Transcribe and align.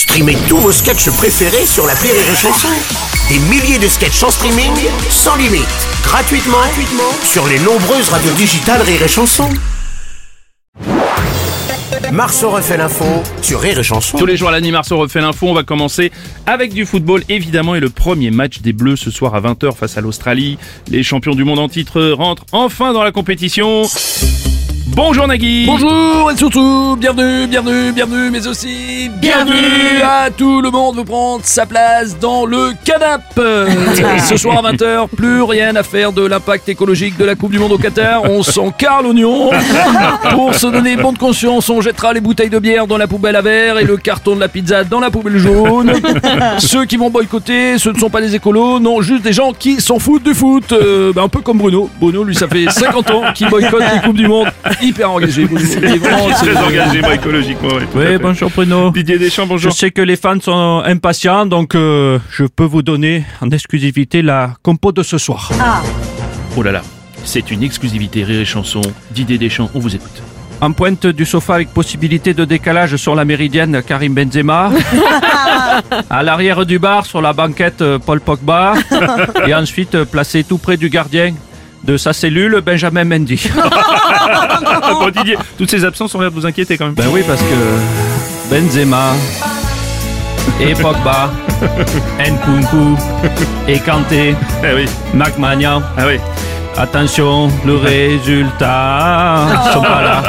Streamez 0.00 0.38
tous 0.48 0.56
vos 0.56 0.72
sketchs 0.72 1.10
préférés 1.10 1.66
sur 1.66 1.86
la 1.86 1.92
Rire 1.92 2.14
et 2.14 2.34
Chanson. 2.34 2.68
Des 3.28 3.38
milliers 3.50 3.78
de 3.78 3.86
sketchs 3.86 4.22
en 4.22 4.30
streaming, 4.30 4.72
sans 5.10 5.36
limite, 5.36 5.68
gratuitement, 6.02 6.56
gratuitement 6.56 7.12
sur 7.22 7.46
les 7.46 7.58
nombreuses 7.58 8.08
radios 8.08 8.32
digitales 8.32 8.80
Rire 8.80 9.02
et 9.02 9.08
Chanson. 9.08 9.46
Marceau 12.10 12.48
refait 12.48 12.78
l'info 12.78 13.04
sur 13.42 13.60
Rire 13.60 13.84
Chanson. 13.84 14.16
Tous 14.16 14.24
les 14.24 14.38
jours 14.38 14.48
à 14.48 14.52
l'année, 14.52 14.70
Marceau 14.70 14.96
refait 14.96 15.20
l'info. 15.20 15.48
On 15.48 15.54
va 15.54 15.64
commencer 15.64 16.10
avec 16.46 16.72
du 16.72 16.86
football, 16.86 17.22
évidemment, 17.28 17.74
et 17.74 17.80
le 17.80 17.90
premier 17.90 18.30
match 18.30 18.62
des 18.62 18.72
Bleus 18.72 18.96
ce 18.96 19.10
soir 19.10 19.34
à 19.34 19.42
20h 19.42 19.76
face 19.76 19.98
à 19.98 20.00
l'Australie. 20.00 20.56
Les 20.88 21.02
champions 21.02 21.34
du 21.34 21.44
monde 21.44 21.58
en 21.58 21.68
titre 21.68 22.00
rentrent 22.12 22.46
enfin 22.52 22.94
dans 22.94 23.04
la 23.04 23.12
compétition. 23.12 23.82
Bonjour 24.92 25.26
Nagui 25.28 25.66
Bonjour 25.66 26.30
et 26.32 26.36
surtout, 26.36 26.96
bienvenue, 26.98 27.46
bienvenue, 27.46 27.92
bienvenue, 27.92 28.30
mais 28.30 28.46
aussi 28.46 29.08
bienvenue 29.20 30.02
à 30.02 30.30
tout 30.30 30.60
le 30.60 30.70
monde 30.70 30.96
vous 30.96 31.04
prendre 31.04 31.44
sa 31.44 31.64
place 31.64 32.18
dans 32.18 32.44
le 32.44 32.72
canap. 32.84 33.22
Ce 34.28 34.36
soir 34.36 34.64
à 34.64 34.72
20h, 34.72 35.08
plus 35.16 35.42
rien 35.42 35.76
à 35.76 35.82
faire 35.82 36.12
de 36.12 36.26
l'impact 36.26 36.68
écologique 36.68 37.16
de 37.16 37.24
la 37.24 37.34
Coupe 37.34 37.52
du 37.52 37.58
Monde 37.58 37.72
au 37.72 37.78
Qatar. 37.78 38.24
On 38.24 38.42
s'en 38.42 38.70
carre 38.70 39.02
l'oignon. 39.02 39.50
Pour 40.32 40.54
se 40.54 40.66
donner 40.66 40.96
bonne 40.96 41.16
conscience, 41.16 41.68
on 41.70 41.80
jettera 41.80 42.12
les 42.12 42.20
bouteilles 42.20 42.50
de 42.50 42.58
bière 42.58 42.86
dans 42.86 42.98
la 42.98 43.06
poubelle 43.06 43.36
à 43.36 43.42
verre 43.42 43.78
et 43.78 43.84
le 43.84 43.96
carton 43.96 44.34
de 44.34 44.40
la 44.40 44.48
pizza 44.48 44.84
dans 44.84 45.00
la 45.00 45.10
poubelle 45.10 45.38
jaune. 45.38 45.92
Ceux 46.58 46.84
qui 46.84 46.96
vont 46.96 47.10
boycotter, 47.10 47.78
ce 47.78 47.90
ne 47.90 47.98
sont 47.98 48.10
pas 48.10 48.20
des 48.20 48.34
écolos, 48.34 48.80
non, 48.80 49.02
juste 49.02 49.22
des 49.22 49.32
gens 49.32 49.52
qui 49.52 49.80
s'en 49.80 49.98
foutent 49.98 50.24
du 50.24 50.34
foot. 50.34 50.72
Euh, 50.72 51.12
bah, 51.12 51.22
un 51.22 51.28
peu 51.28 51.40
comme 51.40 51.58
Bruno. 51.58 51.88
Bruno, 52.00 52.24
lui, 52.24 52.34
ça 52.34 52.48
fait 52.48 52.68
50 52.68 53.10
ans 53.10 53.22
qu'il 53.34 53.48
boycotte 53.48 53.82
les 53.94 54.00
Coupes 54.00 54.16
du 54.16 54.26
Monde. 54.26 54.48
Hyper 54.80 55.10
engagé. 55.10 55.44
Bruno. 55.44 55.60
Il 55.82 55.84
est 55.84 55.96
vraiment- 55.98 56.30
Très 56.30 56.56
engagé 56.56 57.00
moi, 57.00 57.14
écologiquement. 57.14 57.68
oui, 57.94 58.18
bonjour 58.20 58.50
Bruno. 58.50 58.90
Didier 58.90 59.18
Deschamps, 59.18 59.44
Je 59.44 59.48
bonjour. 59.48 59.72
sais 59.72 59.90
que 59.90 60.00
les 60.02 60.16
fans 60.16 60.40
sont 60.40 60.82
impatients, 60.84 61.46
donc 61.46 61.74
euh, 61.74 62.18
je 62.30 62.44
peux 62.44 62.64
vous 62.64 62.82
donner 62.82 63.24
en 63.40 63.50
exclusivité 63.50 64.22
la 64.22 64.54
compo 64.62 64.92
de 64.92 65.02
ce 65.02 65.18
soir. 65.18 65.50
Oh 66.56 66.62
là 66.62 66.72
là, 66.72 66.82
c'est 67.24 67.50
une 67.50 67.62
exclusivité 67.62 68.24
Rire 68.24 68.40
et 68.40 68.44
Chanson. 68.44 68.80
Didier 69.10 69.38
Deschamps, 69.38 69.70
on 69.74 69.78
vous 69.80 69.94
écoute. 69.94 70.22
En 70.62 70.72
pointe 70.72 71.06
du 71.06 71.24
sofa 71.24 71.54
avec 71.54 71.68
possibilité 71.72 72.34
de 72.34 72.44
décalage 72.44 72.96
sur 72.96 73.14
la 73.14 73.24
méridienne, 73.24 73.82
Karim 73.86 74.12
Benzema. 74.14 74.70
à 76.10 76.22
l'arrière 76.22 76.66
du 76.66 76.78
bar, 76.78 77.06
sur 77.06 77.22
la 77.22 77.32
banquette, 77.32 77.80
euh, 77.80 77.98
Paul 77.98 78.20
Pogba. 78.20 78.74
Et 79.46 79.54
ensuite, 79.54 79.94
euh, 79.94 80.04
placé 80.04 80.44
tout 80.44 80.58
près 80.58 80.76
du 80.76 80.90
gardien 80.90 81.32
de 81.84 81.96
sa 81.96 82.12
cellule, 82.12 82.60
Benjamin 82.64 83.04
Mendy. 83.04 83.50
bon 85.00 85.10
Didier, 85.10 85.36
toutes 85.58 85.70
ces 85.70 85.84
absences 85.84 86.14
ont 86.14 86.20
l'air 86.20 86.30
de 86.30 86.34
vous 86.34 86.46
inquiéter 86.46 86.76
quand 86.76 86.86
même. 86.86 86.94
Ben 86.94 87.08
oui, 87.10 87.22
parce 87.26 87.40
que 87.40 88.54
Benzema 88.54 89.12
et 90.60 90.74
Pogba, 90.74 91.30
Nkunku 92.18 92.96
et 93.68 93.78
Kanté, 93.78 94.34
Ah 94.62 94.68
oui, 94.74 94.84
McMahon. 95.14 95.82
ah 95.96 96.02
oui. 96.06 96.18
Attention, 96.76 97.50
le 97.66 97.76
résultat. 97.76 99.46
Ils 99.66 99.72
sont 99.72 99.82
pas 99.82 100.02
là. 100.02 100.22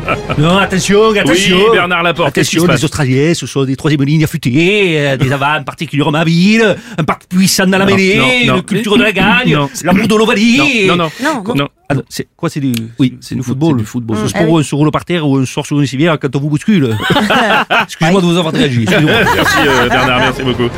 Non, 0.38 0.58
attention, 0.58 1.10
attention. 1.18 1.56
Oui, 1.56 1.64
Bernard 1.72 2.02
Laporte, 2.04 2.28
Attention, 2.28 2.66
les 2.66 2.84
Australiens, 2.84 3.34
ce 3.34 3.46
sont 3.46 3.64
des 3.64 3.74
troisième 3.74 4.04
lignes 4.04 4.22
affûtées, 4.22 4.94
euh, 5.00 5.16
des 5.16 5.32
avants 5.32 5.62
particulièrement 5.64 6.18
habiles, 6.18 6.76
un 6.96 7.02
parc 7.02 7.24
puissant 7.28 7.66
dans 7.66 7.78
la 7.78 7.86
Non, 7.86 7.96
mêlée, 7.96 8.18
non, 8.46 8.52
non. 8.52 8.56
une 8.58 8.62
culture 8.62 8.96
de 8.98 9.02
la 9.02 9.10
gagne, 9.12 9.54
Non. 9.54 9.68
l'amour 9.82 10.06
de 10.06 10.14
l'Ovalie. 10.14 10.86
Non, 10.86 10.96
non, 10.96 11.10
non. 11.22 11.54
non. 11.56 11.68
Ah 11.88 11.94
non, 11.94 12.02
c'est 12.08 12.28
quoi 12.36 12.50
c'est 12.50 12.60
du 12.60 12.72
Oui, 12.98 13.16
c'est 13.20 13.34
du 13.34 13.42
football. 13.42 13.72
c'est 13.78 13.82
du 13.82 13.86
football. 13.86 14.16
C'est 14.26 14.44
pour 14.44 14.52
on 14.52 14.62
se 14.62 14.74
roule 14.74 14.90
par 14.92 15.04
terre 15.06 15.26
ou 15.26 15.38
on 15.40 15.46
sort 15.46 15.66
sur 15.66 15.80
une 15.80 15.86
civière 15.86 16.18
quand 16.20 16.34
on 16.36 16.38
vous 16.40 16.50
bouscule. 16.50 16.96
Excusez-moi 17.84 18.20
de 18.20 18.26
vous 18.26 18.36
avoir 18.36 18.52
réagi. 18.54 18.82
excusez-moi. 18.82 19.12
Merci 19.34 19.56
euh, 19.66 19.88
Bernard, 19.88 20.18
merci 20.20 20.42
beaucoup. 20.42 20.68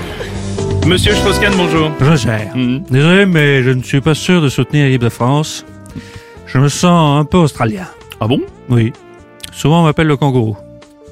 Monsieur 0.87 1.15
Strauss-Kahn, 1.15 1.53
bonjour. 1.57 1.91
Je 2.01 2.17
gère. 2.17 2.57
Mhm. 2.57 2.83
Désolé, 2.91 3.27
mais 3.27 3.63
je 3.63 3.71
ne 3.71 3.83
suis 3.83 4.01
pas 4.01 4.15
sûr 4.15 4.41
de 4.43 4.49
soutenir 4.49 4.87
l'équipe 4.87 5.03
de 5.03 5.09
France. 5.09 5.65
Je 6.47 6.59
me 6.59 6.69
sens 6.69 7.21
un 7.21 7.25
peu 7.25 7.39
australien. 7.39 7.87
Ah 8.21 8.27
bon? 8.27 8.41
Oui. 8.69 8.93
Souvent 9.53 9.83
on 9.83 9.85
m'appelle 9.85 10.07
le 10.09 10.17
kangourou. 10.17 10.57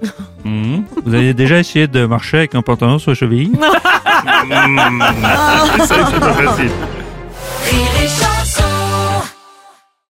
Mhm. 0.44 0.84
Vous 1.04 1.14
avez 1.14 1.34
déjà 1.34 1.58
essayé 1.58 1.88
de 1.88 2.06
marcher 2.06 2.38
avec 2.38 2.54
un 2.54 2.62
pantalon 2.62 2.98
sur 3.00 3.10
les 3.10 3.16
chevilles? 3.16 3.50
Ça, 3.60 5.96
c'est 6.10 6.20
pas 6.20 6.32
facile. 6.32 6.70